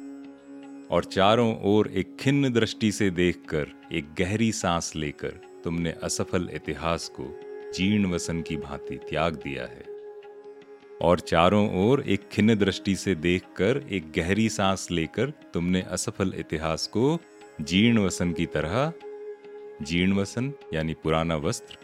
और 0.87 1.05
चारों 1.05 1.61
ओर 1.63 1.89
एक 1.89 2.17
खिन्न 2.21 2.53
दृष्टि 2.53 2.93
से 2.93 3.11
देखकर, 3.11 3.67
एक 3.93 4.15
गहरी 4.19 4.53
सांस 4.53 4.97
लेकर 4.97 5.61
तुमने 5.65 5.91
असफल 5.91 6.49
इतिहास 6.55 7.09
को 7.09 7.41
जीर्ण 7.75 8.07
वसन 8.07 8.43
की 8.43 8.57
भांति 8.57 8.97
त्याग 8.97 9.35
दिया 9.35 9.63
है। 9.63 9.92
और 11.03 11.21
चारों 11.21 11.69
ओर 11.79 12.01
एक 12.07 12.29
खिन्न 12.29 12.55
दृष्टि 12.55 12.95
से 12.97 13.15
देखकर 13.15 13.83
एक 13.91 14.13
गहरी 14.17 14.49
सांस 14.49 14.91
लेकर 14.91 15.31
तुमने 15.55 15.83
असफल 15.83 16.33
इतिहास 16.39 16.87
को 16.87 17.19
जीर्ण 17.61 17.99
वसन 17.99 18.33
की 18.33 18.47
तरह 18.47 18.93
जीर्ण 19.83 20.13
वसन 20.13 20.53
यानी 20.75 20.95
पुराना 20.95 21.37
वस्त्र, 21.37 21.77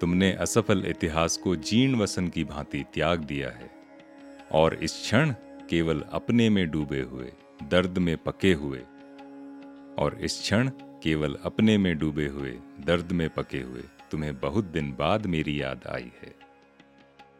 तुमने 0.00 0.32
असफल 0.32 0.84
इतिहास 0.86 1.36
को 1.36 1.54
जीर्ण 1.56 1.96
वसन 1.96 2.28
की 2.28 2.44
भांति 2.44 2.84
त्याग 2.94 3.24
दिया 3.24 3.50
है 3.50 3.70
और 4.52 4.74
इस 4.74 4.92
क्षण 4.92 5.34
केवल 5.70 6.00
अपने 6.12 6.48
में 6.50 6.70
डूबे 6.70 7.00
हुए, 7.00 7.32
दर्द 7.70 7.98
में 7.98 8.16
पके 8.16 8.52
हुए 8.52 8.82
और 9.98 10.18
इस 10.20 10.40
क्षण 10.40 10.70
केवल 11.02 11.36
अपने 11.44 11.78
में 11.78 11.96
डूबे 11.98 12.26
हुए, 12.26 12.58
दर्द 12.86 13.12
में 13.12 13.28
पके 13.28 13.60
हुए, 13.60 13.82
तुम्हें 14.10 14.38
बहुत 14.40 14.64
दिन 14.64 14.90
बाद 14.98 15.26
मेरी 15.26 15.60
याद 15.62 15.86
आई 15.86 16.10
है। 16.22 16.39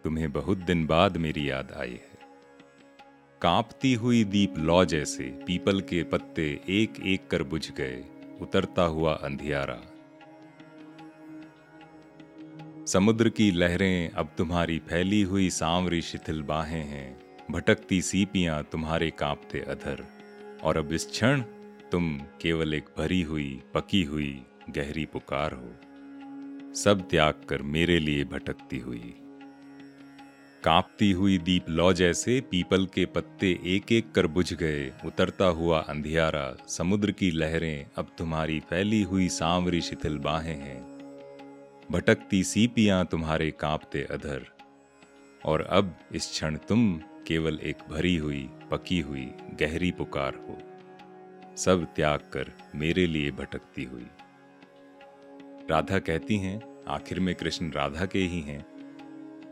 तुम्हें 0.05 0.33
बहुत 0.33 0.59
दिन 0.59 0.87
बाद 0.87 1.17
मेरी 1.17 1.51
याद 1.51 1.73
आई 1.73 1.91
है। 1.91 2.11
कांपती 3.43 3.95
हुई 3.95 4.25
दीप 4.25 4.55
लौ 4.59 4.85
जैसे 4.85 5.25
पीपल 5.25 5.81
के 5.81 6.03
पत्ते 6.03 6.61
एक 6.69 7.01
एक 7.01 7.29
कर 7.29 7.43
बुझ 7.43 7.71
गए, 7.71 8.05
उतरता 8.41 8.83
हुआ 8.83 9.15
अंधियारा। 9.15 9.81
समुद्र 12.87 13.29
की 13.29 13.51
लहरें 13.51 14.11
अब 14.11 14.35
तुम्हारी 14.39 14.79
फैली 14.79 15.23
हुई 15.23 15.51
सांवरी 15.51 16.03
शिथिल 16.03 16.43
बाहें 16.43 16.85
हैं, 16.85 17.21
भटकती 17.51 18.03
सीपियाँ 18.03 18.65
तुम्हारे 18.73 19.11
कांपते 19.11 19.61
अधर, 19.61 20.05
और 20.63 20.77
अब 20.77 20.93
इस 20.93 21.07
क्षण 21.07 21.41
तुम 21.93 22.19
केवल 22.41 22.75
एक 22.75 22.85
भरी 22.99 23.23
हुई, 23.23 23.63
पकी 23.75 24.03
हुई, 24.03 24.43
गहरी 24.71 25.07
पुकार 25.07 25.53
हो। 25.53 25.73
सब 26.75 27.09
त्याग 27.11 27.35
कर 27.49 27.63
मेरे 27.63 27.99
लिए 27.99 28.25
भटकती 28.25 28.79
हुई। 28.79 29.20
कांपती 30.65 31.13
हुई 31.13 31.39
दीप 31.39 31.69
लौ 31.69 31.93
जैसे 31.93 32.41
पीपल 32.41 32.87
के 32.87 33.07
पत्ते 33.07 33.61
एक 33.65 33.93
एक 33.93 34.13
कर 34.13 34.27
बुझ 34.27 34.55
गए। 34.55 34.93
उतरता 35.05 35.45
हुआ 35.45 35.81
अंधियारा, 35.81 36.57
समुद्र 36.69 37.13
की 37.13 37.31
लहरें, 37.31 37.87
अब 37.97 38.11
तुम्हारी 38.19 38.61
फैली 38.61 39.03
हुई 39.03 39.29
सांवरी 39.29 39.81
शिथिल 39.81 40.19
बाहें 40.19 40.57
हैं। 40.57 40.83
भटकती 41.91 42.45
सीपियाँ 42.45 43.07
तुम्हारे 43.07 43.51
कांपते 43.51 44.03
अधर। 44.03 44.47
और 45.45 45.61
अब 45.61 45.97
इस 46.13 46.27
क्षण 46.27 46.57
तुम 46.57 47.01
केवल 47.27 47.59
एक 47.59 47.77
भरी 47.91 48.17
हुई, 48.17 48.51
पकी 48.71 49.01
हुई, 49.01 49.31
गहरी 49.61 49.91
पुकार 49.91 50.35
हो। 50.35 50.59
सब 51.57 51.85
त्याग 51.97 52.19
कर 52.19 52.53
मेरे 52.75 53.07
लिए 53.07 53.31
भटकती 53.31 53.85
हुई। 53.85 54.07
राधा 55.71 55.99
कहती 55.99 56.37
हैं, 56.37 56.85
आखिर 56.89 57.21
में 57.21 57.35
कृष्ण 57.35 57.71
राधा 57.71 58.07
के 58.07 58.19
ही 58.19 58.41
हैं। 58.41 58.70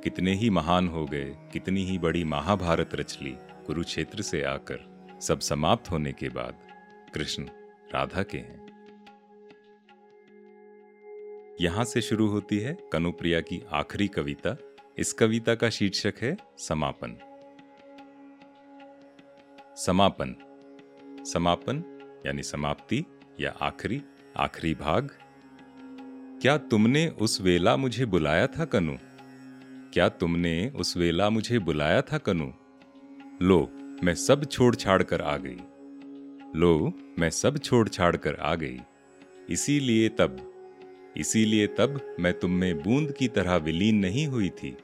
कितने 0.04 0.34
ही 0.34 0.50
महान 0.50 0.88
हो 0.88 1.06
गए, 1.06 1.36
कितनी 1.52 1.84
ही 1.84 1.98
बड़ी 1.98 2.24
महाभारत 2.24 2.94
रच 2.94 3.18
ली, 3.22 3.36
कुरुक्षेत्र 3.66 4.22
से 4.22 4.42
आकर, 4.42 5.08
सब 5.22 5.40
समाप्त 5.40 5.90
होने 5.90 6.12
के 6.12 6.28
बाद, 6.28 6.54
कृष्ण 7.14 7.44
राधा 7.94 8.22
के 8.22 8.38
हैं। 8.38 8.68
यहाँ 11.60 11.84
से 11.84 12.00
शुरू 12.00 12.26
होती 12.28 12.58
है 12.58 12.78
कनुप्रिया 12.92 13.40
की 13.40 13.62
आखिरी 13.72 14.08
कविता। 14.08 14.58
इस 14.98 15.12
कविता 15.12 15.54
का 15.54 15.70
शीर्षक 15.70 16.14
है 16.20 16.36
समापन। 16.58 17.16
समापन। 19.76 20.36
समापन, 21.32 21.76
यानी 22.26 22.42
समाप्ति 22.42 23.04
या 23.40 23.50
आखिरी 23.50 24.02
आखिरी 24.36 24.74
भाग। 24.74 25.18
क्या 26.42 26.58
तुमने 26.58 27.08
उस 27.08 27.40
वेला 27.40 27.76
मुझे 27.76 28.06
बुलाया 28.06 28.46
था, 28.46 28.64
कनु? 28.64 28.96
क्या 29.92 30.08
तुमने 30.08 30.72
उस 30.76 30.96
वेला 30.96 31.30
मुझे 31.30 31.58
बुलाया 31.58 32.02
था, 32.02 32.18
कनु? 32.18 32.50
लो, 33.42 33.70
मैं 34.04 34.14
सब 34.14 34.44
छोड़ 34.44 34.74
छाड़ 34.74 35.02
कर 35.02 35.20
आ 35.20 35.36
गई। 35.36 35.58
लो, 36.56 36.92
मैं 37.18 37.30
सब 37.30 37.58
छोड़ 37.58 37.88
छाड़ 37.88 38.16
कर 38.16 38.34
आ 38.34 38.54
गई। 38.54 38.78
इसीलिए 39.50 40.08
तब 40.08 40.44
इसीलिए 41.16 41.66
तब 41.66 42.00
मैं 42.20 42.32
तुम 42.38 42.50
में 42.50 42.82
बूंद 42.82 43.12
की 43.12 43.28
तरह 43.28 43.56
विलीन 43.56 43.96
नहीं 43.96 44.26
हुई 44.26 44.48
थी। 44.48 44.76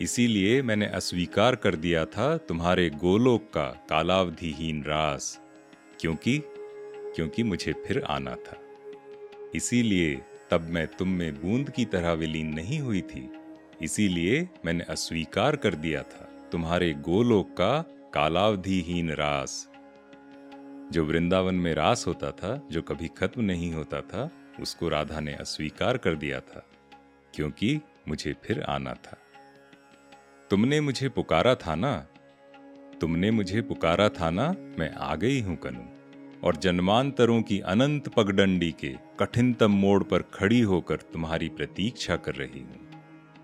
इसीलिए 0.00 0.62
मैंने 0.62 0.86
अस्वीकार 0.86 1.56
कर 1.56 1.76
दिया 1.76 2.04
था 2.04 2.36
तुम्हारे 2.36 2.90
गोलोक 2.90 3.42
का 3.42 3.64
कालावधिहीन 3.90 4.82
रास, 4.82 5.40
क्योंकि 6.00 6.42
क्योंकि 7.16 7.42
मुझे 7.42 7.72
फिर 7.72 8.02
आना 8.02 8.34
था। 8.34 8.58
इसीलिए 9.54 10.22
तब 10.50 10.68
मैं 10.70 10.86
तुम 10.86 11.08
में 11.08 11.34
बूंद 11.34 11.70
की 11.70 11.84
तरह 11.84 12.12
विलीन 12.12 12.54
नहीं 12.54 12.80
हुई 12.80 13.00
थी। 13.00 13.28
इसीलिए 13.82 14.48
मैंने 14.64 14.84
अस्वीकार 14.84 15.56
कर 15.56 15.74
दिया 15.74 16.02
था। 16.02 16.48
तुम्हारे 16.52 16.92
गोलोक 16.92 17.50
का 17.50 17.84
कालावधिहीन 18.14 19.10
रास। 19.10 19.68
जो 20.92 21.04
वृंदावन 21.04 21.54
में 21.54 21.74
रास 21.74 22.06
होता 22.06 22.30
था, 22.30 22.68
जो 22.70 22.82
कभी 22.82 23.08
खत्म 23.08 23.42
नहीं 23.42 23.72
होता 23.72 24.00
था, 24.00 24.30
उसको 24.60 24.88
राधा 24.88 25.20
ने 25.20 25.34
अस्वीकार 25.34 25.96
कर 25.96 26.14
दिया 26.14 26.40
था, 26.40 26.66
क्योंकि 27.34 27.80
मुझे 28.08 28.34
फिर 28.44 28.62
आना 28.62 28.94
था। 28.94 29.16
तुमने 30.50 30.80
मुझे 30.80 31.08
पुकारा 31.08 31.54
था 31.54 31.74
ना? 31.74 32.06
तुमने 33.00 33.30
मुझे 33.30 33.62
पुकारा 33.62 34.08
था 34.08 34.30
ना? 34.30 34.54
मैं 34.78 34.94
आ 34.94 35.14
गई 35.14 35.40
हूँ 35.40 35.56
कनु। 35.56 36.02
और 36.46 36.56
जन्मांतरों 36.56 37.42
की 37.42 37.60
अनंत 37.60 38.08
पगडंडी 38.08 38.72
के 38.72 38.96
कठिनतम 39.20 39.70
मोड़ 39.70 40.02
पर 40.02 40.22
खड़ी 40.22 40.60
होकर 40.60 40.96
तुम्हारी 40.96 41.48
प्रतीक्षा 41.48 42.16
कर 42.16 42.34
रही 42.34 42.60
हूँ। 42.60 42.81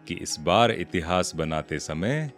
कि 0.08 0.14
इस 0.14 0.36
बार 0.40 0.70
इतिहास 0.70 1.34
बनाते 1.36 1.78
समय, 1.78 2.30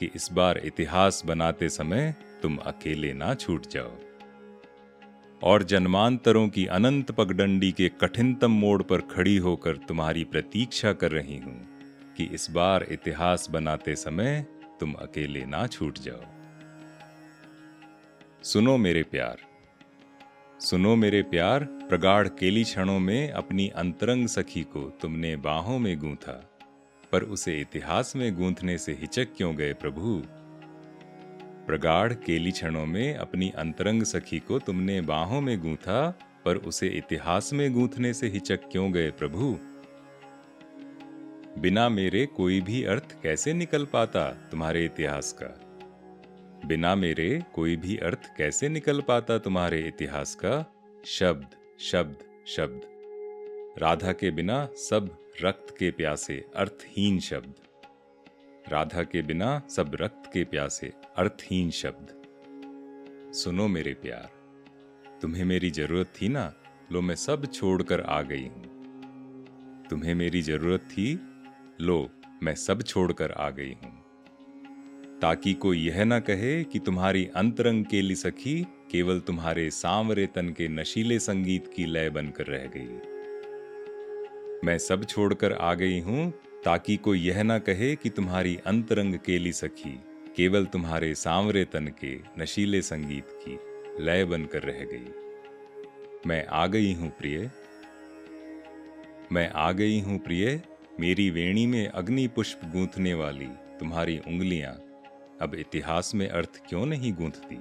कि 0.00 0.10
इस 0.14 0.28
बार 0.32 0.58
इतिहास 0.58 1.22
बनाते 1.26 1.68
समय 1.68 2.14
तुम 2.42 2.56
अकेले 2.56 3.12
ना 3.12 3.34
छूट 3.34 3.66
जाओ। 3.66 3.96
और 5.42 5.62
जन्मांतरों 5.62 6.48
की 6.48 6.66
अनंत 6.66 7.10
पगडंडी 7.10 7.72
के 7.72 7.88
कठिनतम 7.88 8.50
मोड़ 8.50 8.82
पर 8.82 9.00
खड़ी 9.00 9.36
होकर 9.36 9.76
तुम्हारी 9.76 10.24
प्रतीक्षा 10.24 10.92
कर 10.92 11.10
रही 11.10 11.36
हूँ 11.36 11.56
कि 12.16 12.24
इस 12.24 12.50
बार 12.50 12.86
इतिहास 12.90 13.48
बनाते 13.50 13.96
समय 13.96 14.46
तुम 14.80 14.92
अकेले 14.92 15.44
ना 15.44 15.66
छूट 15.66 15.98
जाओ। 15.98 16.24
सुनो 18.42 18.76
मेरे 18.76 19.02
प्यार, 19.02 19.38
सुनो 20.60 20.96
मेरे 20.96 21.22
प्यार, 21.22 21.64
प्रगाढ़ 21.64 22.28
केली 22.28 22.64
क्षणों 22.64 22.98
में 22.98 23.30
अपनी 23.30 23.68
अंतरंग 23.68 24.28
सखी 24.28 24.62
को 24.62 24.90
तुमने 25.02 25.36
बाहों 25.36 25.78
में 25.78 25.98
गूंथा। 25.98 26.49
पर 27.12 27.22
उसे 27.22 27.60
इतिहास 27.60 28.16
में 28.16 28.36
गूंथने 28.36 28.78
से 28.78 28.92
हिचक 28.92 29.28
क्यों 29.36 29.56
गए 29.56 29.72
प्रभु? 29.72 30.22
प्रगाढ़ 31.66 32.12
केली 32.12 32.50
क्षणों 32.50 32.86
में 32.86 33.14
अपनी 33.14 33.50
अंतरंग 33.50 34.02
सखी 34.02 34.38
को 34.38 34.58
तुमने 34.58 35.00
बाहों 35.00 35.40
में 35.40 35.60
गूंथा, 35.60 36.18
पर 36.44 36.56
उसे 36.56 36.88
इतिहास 36.88 37.52
में 37.52 37.72
गूंथने 37.72 38.14
से 38.14 38.28
हिचक 38.28 38.60
क्यों 38.72 38.92
गए 38.92 39.10
प्रभु? 39.10 39.58
बिना 41.60 41.88
मेरे 41.88 42.26
कोई 42.26 42.60
भी 42.60 42.84
अर्थ 42.84 43.22
कैसे 43.22 43.52
निकल 43.52 43.84
पाता 43.84 44.30
तुम्हारे 44.30 44.84
इतिहास 44.84 45.36
का? 45.42 45.66
बिना 46.68 46.94
मेरे 46.94 47.42
कोई 47.54 47.76
भी 47.76 47.96
अर्थ 47.96 48.36
कैसे 48.36 48.68
निकल 48.68 49.00
पाता 49.00 49.38
तुम्हारे 49.38 49.80
इतिहास 49.80 50.34
का? 50.34 50.74
शब्द 51.04 51.46
शब्द 51.78 52.16
शब्द। 52.46 52.80
राधा 53.78 54.12
के 54.12 54.30
बिना 54.30 54.68
सब 54.76 55.29
रक्त 55.42 55.76
के 55.78 55.90
प्यासे, 55.90 56.44
अर्थहीन 56.56 57.20
शब्द। 57.20 57.54
राधा 58.68 59.02
के 59.02 59.22
बिना 59.22 59.62
सब 59.70 59.96
रक्त 60.00 60.30
के 60.32 60.44
प्यासे, 60.44 60.92
अर्थहीन 61.16 61.70
शब्द। 61.70 62.16
सुनो 63.34 63.68
मेरे 63.68 63.94
प्यार, 63.94 64.30
तुम्हें 65.22 65.44
मेरी 65.44 65.70
ज़रूरत 65.70 66.12
थी 66.22 66.28
ना, 66.28 66.54
लो 66.92 67.00
मैं 67.00 67.14
सब 67.14 67.46
छोड़कर 67.46 68.00
आ 68.00 68.22
गई 68.22 68.44
हूँ। 68.44 69.86
तुम्हें 69.90 70.14
मेरी 70.14 70.42
ज़रूरत 70.42 70.80
थी, 70.80 71.20
लो 71.80 72.10
मैं 72.42 72.54
सब 72.54 72.82
छोड़कर 72.82 73.32
आ 73.32 73.50
गई 73.50 73.72
हूँ। 73.72 74.04
ताकि 75.20 75.54
कोई 75.54 75.78
यह 75.78 76.04
ना 76.04 76.20
कहे 76.20 76.64
कि 76.64 76.78
तुम्हारी 76.78 77.28
अंतरंग 77.36 77.84
केली 77.84 78.14
सखी 78.14 78.66
केवल 78.90 79.20
तुम्हारे 79.20 79.70
सांवरे 79.70 80.26
तन 80.26 80.48
के 80.48 80.68
नशीले 80.68 81.18
संगीत 81.18 81.72
की 81.76 81.86
लय 81.86 82.10
बनकर 82.10 82.46
रह 82.46 82.66
गई। 82.66 83.19
मैं 84.64 84.76
सब 84.78 85.04
छोड़कर 85.04 85.52
आ 85.52 85.72
गई 85.74 86.00
हूँ, 86.00 86.30
ताकि 86.64 86.96
कोई 86.96 87.20
यह 87.20 87.42
ना 87.42 87.58
कहे 87.58 87.94
कि 87.96 88.10
तुम्हारी 88.10 88.56
अंतरंग 88.66 89.14
केली 89.14 89.52
सखी, 89.52 89.92
केवल 90.36 90.64
तुम्हारे 90.64 91.14
सांवरे 91.14 91.64
तन 91.64 91.86
के 92.00 92.16
नशीले 92.38 92.82
संगीत 92.82 93.28
की 93.42 93.58
लय 94.04 94.24
बनकर 94.24 94.62
रह 94.62 94.84
गई। 94.84 95.12
मैं 96.26 96.44
आ 96.46 96.66
गई 96.66 96.92
हूँ 96.94 97.08
प्रिय। 97.10 97.50
मैं 99.32 99.48
आ 99.50 99.70
गई 99.72 100.00
हूँ 100.00 100.18
प्रिय, 100.18 100.60
मेरी 101.00 101.30
वेणी 101.30 101.66
में 101.66 101.86
अग्नि 101.88 102.26
पुष्प 102.28 102.60
गूंथने 102.64 103.14
वाली 103.14 103.48
तुम्हारी 103.80 104.18
उंगलियाँ, 104.18 104.72
अब 105.40 105.54
इतिहास 105.54 106.14
में 106.14 106.28
अर्थ 106.28 106.60
क्यों 106.68 106.86
नहीं 106.86 107.12
गूंथती? 107.12 107.56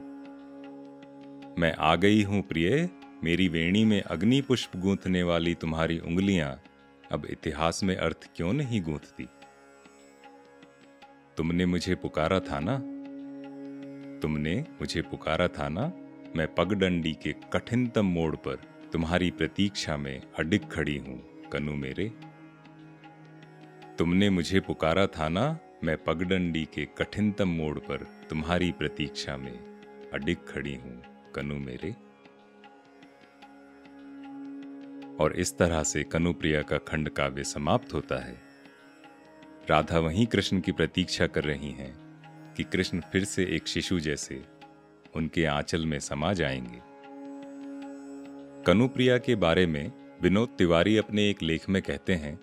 मैं 1.62 1.74
आ 1.74 1.96
गई 1.96 2.24
हूँ 2.24 2.42
प्रिय, 2.42 2.90
मेरी 3.24 3.48
वेणी 3.48 3.86
में 3.86 4.02
अग्नि 4.02 4.42
पुष्प 4.42 4.76
गूंथने 4.78 5.24
वाली 5.24 5.54
तुम्हारी 5.56 5.98
उंगलियाँ 6.00 6.60
अब 7.12 7.26
इतिहास 7.26 7.84
में 7.84 7.96
अर्थ 7.96 8.30
क्यों 8.36 8.54
नहीं 8.54 8.82
गूंथती? 8.82 9.28
तुमने 11.38 11.66
मुझे 11.66 11.96
पुकारा 11.96 12.40
था 12.40 12.60
ना? 12.60 12.78
तुमने 14.20 14.62
मुझे 14.62 15.02
पुकारा 15.02 15.48
था 15.48 15.70
ना? 15.70 15.92
मैं 16.36 16.56
पगडंडी 16.56 17.14
के 17.14 17.36
कठिनतम 17.54 18.06
मोड़ 18.06 18.36
पर 18.36 18.56
तुम्हारी 18.94 19.32
प्रतीक्षा 19.32 19.98
में 19.98 20.22
अडिग 20.40 20.70
खड़ी 20.70 20.98
हूँ, 20.98 21.50
कनु 21.50 21.74
मेरे। 21.74 22.12
तुमने 23.98 24.30
मुझे 24.30 24.60
पुकारा 24.60 25.08
था 25.08 25.30
ना? 25.30 25.58
मैं 25.84 25.98
पगडंडी 25.98 26.66
के 26.66 26.86
कठिनतम 26.86 27.50
मोड़ 27.50 27.80
पर 27.80 27.98
तुम्हारी 28.30 28.72
प्रतीक्षा 28.72 29.38
में 29.38 29.82
अडिग 30.14 30.38
खड़ी 30.38 30.76
हूँ, 30.76 31.04
कनु 31.36 31.56
मेरे। 31.56 32.09
और 35.20 35.34
इस 35.34 35.58
तरह 35.58 35.84
से 35.84 36.04
कनुप्रिया 36.04 36.62
का 36.62 36.78
खंड 36.78 37.10
काव्य 37.10 37.44
समाप्त 37.44 37.94
होता 37.94 38.26
है। 38.26 38.42
राधा 39.70 40.00
वहीं 40.00 40.26
कृष्ण 40.26 40.60
की 40.60 40.72
प्रतीक्षा 40.72 41.28
कर 41.28 41.44
रही 41.44 41.72
हैं 41.72 41.94
कि 42.58 42.64
कृष्ण 42.64 43.02
फिर 43.02 43.24
से 43.24 43.44
एक 43.44 43.68
शिशु 43.68 44.00
जैसे 44.00 44.44
उनके 45.16 45.46
आंचल 45.46 45.86
में 45.86 46.00
समा 46.00 46.34
जाएँगे। 46.34 46.82
कनुप्रिया 48.64 49.18
के 49.18 49.36
बारे 49.36 49.66
में 49.66 49.92
विनोद 50.22 50.50
तिवारी 50.58 50.98
अपने 50.98 51.30
एक 51.30 51.44
लेख 51.44 51.70
में 51.70 51.82
कहते 51.82 52.14
हैं, 52.14 52.40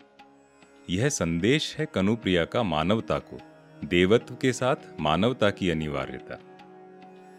यह 0.90 1.08
संदेश 1.08 1.76
है 1.78 1.86
कनुप्रिया 1.86 2.44
का 2.44 2.62
मानवता 2.62 3.18
को, 3.18 3.38
देवत्व 3.84 4.34
के 4.34 4.52
साथ 4.52 4.76
मानवता 5.00 5.50
की 5.50 5.70
अनिवार्यता। 5.70 6.38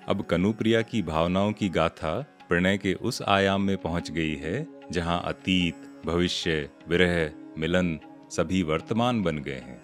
अब 0.07 0.21
कनुप्रिया 0.21 0.81
की 0.81 1.01
भावनाओं 1.01 1.51
की 1.51 1.69
गाथा 1.69 2.25
प्रणय 2.49 2.77
के 2.77 2.93
उस 2.93 3.21
आयाम 3.21 3.61
में 3.61 3.77
पहुँच 3.77 4.11
गई 4.11 4.35
है, 4.35 4.67
जहाँ 4.91 5.21
अतीत, 5.25 5.75
भविष्य, 6.05 6.69
विरह, 6.87 7.31
मिलन 7.57 7.99
सभी 8.31 8.63
वर्तमान 8.63 9.21
बन 9.23 9.37
गए 9.37 9.53
हैं। 9.53 9.81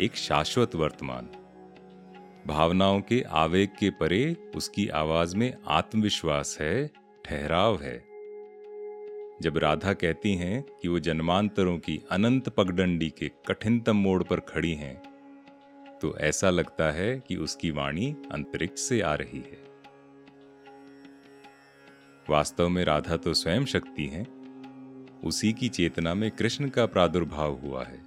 एक 0.00 0.16
शाश्वत 0.16 0.74
वर्तमान। 0.74 1.28
भावनाओं 2.46 3.00
के 3.00 3.22
आवेग 3.22 3.68
के 3.68 3.90
परे 3.90 4.36
उसकी 4.56 4.88
आवाज़ 4.88 5.36
में 5.36 5.54
आत्मविश्वास 5.66 6.56
है, 6.60 6.90
ठहराव 7.24 7.82
है। 7.82 7.98
जब 9.42 9.58
राधा 9.58 9.92
कहती 9.92 10.34
हैं 10.34 10.62
कि 10.82 10.88
वो 10.88 10.98
जन्मांतरों 10.98 11.78
की 11.78 12.00
अनंत 12.10 12.48
पगडंडी 12.48 13.08
के 13.10 13.30
कठिनतम 13.48 13.96
मोड़ 13.96 14.22
पर 14.22 14.40
खड़ी 14.40 14.74
हैं 14.74 15.02
तो 16.02 16.16
ऐसा 16.18 16.50
लगता 16.50 16.90
है 16.92 17.20
कि 17.20 17.36
उसकी 17.36 17.70
वाणी 17.70 18.16
अंतरिक्ष 18.32 18.80
से 18.80 19.00
आ 19.00 19.14
रही 19.14 19.38
है। 19.38 19.69
वास्तव 22.30 22.68
में 22.68 22.84
राधा 22.84 23.16
तो 23.16 23.34
स्वयं 23.34 23.64
शक्ति 23.64 24.06
हैं। 24.06 24.26
उसी 25.20 25.52
की 25.52 25.68
चेतना 25.68 26.14
में 26.14 26.30
कृष्ण 26.30 26.68
का 26.68 26.86
प्रादुर्भाव 26.86 27.54
हुआ 27.54 27.84
है। 27.84 28.00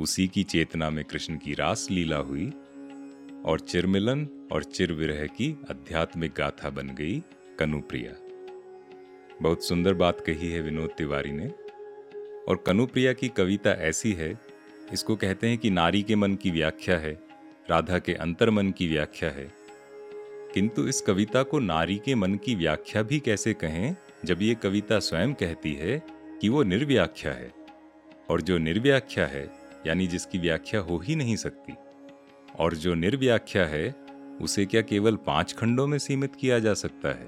उसी 0.00 0.28
की 0.28 0.42
चेतना 0.42 0.90
में 0.90 1.04
कृष्ण 1.04 1.36
की 1.36 1.54
रास 1.54 1.88
लीला 1.90 2.16
हुई 2.16 2.52
और 3.46 3.60
चिरमिलन 3.60 4.48
और 4.52 4.64
चिर 4.64 4.92
विरह 4.92 5.26
की 5.26 5.58
आध्यात्मिक 5.70 6.32
गाथा 6.36 6.70
बन 6.70 6.88
गई 6.88 7.22
कनुप्रिया। 7.58 8.12
बहुत 9.42 9.64
सुंदर 9.64 9.94
बात 9.94 10.20
कही 10.20 10.50
है 10.50 10.60
विनोद 10.60 10.90
तिवारी 10.98 11.32
ने। 11.32 11.48
और 12.48 12.64
कनुप्रिया 12.66 13.12
की 13.12 13.28
कविता 13.28 13.70
ऐसी 13.70 14.12
है, 14.12 14.40
इसको 14.92 15.16
कहते 15.16 15.48
हैं 15.48 15.58
कि 15.58 15.70
नारी 15.70 16.02
के 16.02 16.16
मन 16.16 16.34
की 16.34 16.50
व्याख्या 16.50 16.98
है, 16.98 17.18
राधा 17.70 17.98
के 17.98 18.14
अंतर 18.14 18.50
मन 18.50 18.70
की 18.70 18.88
व्याख्या 18.88 19.30
है। 19.30 19.63
किंतु 20.54 20.88
इस 20.88 21.00
कविता 21.00 21.42
को 21.42 21.58
नारी 21.58 22.00
के 22.04 22.14
मन 22.14 22.34
की 22.34 22.54
व्याख्या 22.54 23.02
भी 23.02 23.20
कैसे 23.20 23.54
कहें, 23.54 23.96
जब 24.24 24.42
ये 24.42 24.54
कविता 24.54 24.98
स्वयं 24.98 25.34
कहती 25.34 25.74
है 25.74 26.02
कि 26.40 26.48
वो 26.48 26.62
निर्व्याख्या 26.62 27.32
है? 27.32 27.52
और 28.30 28.42
जो 28.42 28.58
निर्व्याख्या 28.58 29.26
है, 29.26 29.50
यानी 29.86 30.06
जिसकी 30.06 30.38
व्याख्या 30.38 30.80
हो 30.80 30.98
ही 30.98 31.16
नहीं 31.16 31.36
सकती, 31.36 31.74
और 32.58 32.74
जो 32.74 32.94
निर्व्याख्या 32.94 33.66
है, 33.66 33.94
उसे 34.42 34.66
क्या 34.66 34.82
केवल 34.82 35.16
पाँच 35.16 35.52
खंडों 35.52 35.86
में 35.86 35.98
सीमित 35.98 36.36
किया 36.36 36.58
जा 36.58 36.74
सकता 36.74 37.08
है? 37.08 37.26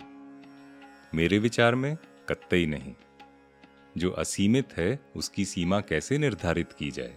मेरे 1.14 1.38
विचार 1.38 1.74
में 1.74 1.96
कत्तई 2.28 2.66
नहीं। 2.66 2.94
जो 3.98 4.10
असीमित 4.10 4.72
है, 4.76 5.00
उसकी 5.16 5.44
सीमा 5.44 5.80
कैसे 5.80 6.18
निर्धारित 6.18 6.72
की 6.72 6.90
जाए? 6.90 7.14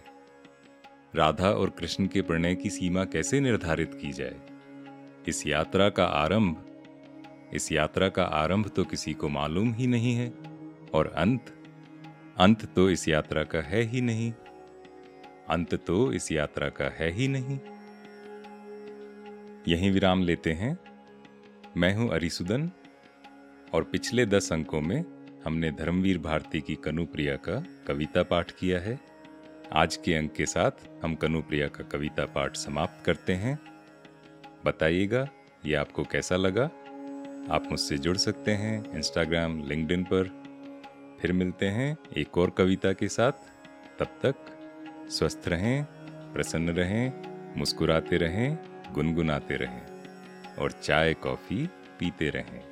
राधा 1.16 1.50
और 1.50 1.70
कृष्ण 1.70 2.06
के 2.06 2.22
प्रणय 2.22 2.54
की 2.54 2.70
सीमा 2.70 3.04
कैसे 3.04 3.40
निर्धारित 3.40 3.94
की 3.94 4.12
जाए? 4.12 4.49
इस 5.28 5.46
यात्रा 5.46 5.88
का 5.88 6.04
आरंभ, 6.04 6.56
इस 7.54 7.70
यात्रा 7.72 8.08
का 8.08 8.24
आरंभ 8.24 8.68
तो 8.68 8.84
किसी 8.84 9.12
को 9.12 9.28
मालूम 9.28 9.72
ही 9.74 9.86
नहीं 9.86 10.14
है, 10.14 10.32
और 10.94 11.12
अंत 11.16 11.54
अंत 12.38 12.64
तो 12.74 12.88
इस 12.90 13.08
यात्रा 13.08 13.42
का 13.44 13.60
है 13.60 13.82
ही 13.82 14.00
नहीं, 14.00 14.32
अंत 15.50 15.74
तो 15.76 16.12
इस 16.12 16.30
यात्रा 16.32 16.68
का 16.68 16.88
है 16.90 17.10
ही 17.10 17.28
नहीं। 17.28 17.58
यहीं 19.68 19.90
विराम 19.90 20.22
लेते 20.22 20.52
हैं। 20.52 20.76
मैं 21.76 21.94
हूँ 21.96 22.10
अरिसुदन, 22.10 22.70
और 23.74 23.82
पिछले 23.82 24.26
दस 24.26 24.52
अंकों 24.52 24.80
में 24.80 25.04
हमने 25.44 25.70
धर्मवीर 25.72 26.18
भारती 26.18 26.60
की 26.60 26.74
कनुप्रिया 26.74 27.36
का 27.38 27.62
कविता 27.88 28.22
पाठ 28.22 28.50
किया 28.50 28.78
है। 28.80 28.98
आज 29.72 29.96
के 29.96 30.14
अंक 30.14 30.32
के 30.32 30.46
साथ 30.46 30.88
हम 31.04 31.14
कनुप्रिया 31.14 31.68
का 31.68 31.84
कविता 31.88 32.24
पाठ 32.26 32.56
समाप्त 32.56 33.04
करते 33.04 33.32
हैं। 33.34 33.58
बताइएगा, 34.64 35.28
ये 35.66 35.74
आपको 35.74 36.04
कैसा 36.04 36.36
लगा? 36.36 36.64
आप 37.50 37.68
मुझसे 37.70 37.98
जुड़ 37.98 38.16
सकते 38.16 38.50
हैं 38.50 38.92
इंस्टाग्राम 38.92 39.68
लिंकड 39.68 40.04
पर। 40.04 40.40
फिर 41.20 41.32
मिलते 41.32 41.66
हैं 41.66 41.96
एक 42.16 42.38
और 42.38 42.50
कविता 42.50 42.92
के 42.92 43.08
साथ। 43.08 43.32
तब 43.98 44.06
तक 44.06 44.34
स्वस्थ 45.10 45.42
रहें, 45.48 45.84
प्रसन्न 46.10 46.70
रहें, 46.70 47.12
मुस्कुराते 47.56 48.16
रहें, 48.16 48.58
गुनगुनाते 48.92 49.56
रहें 49.56 49.86
और 50.58 50.72
चाय, 50.72 51.14
कॉफ़ी 51.14 51.66
पीते 51.98 52.30
रहें। 52.30 52.69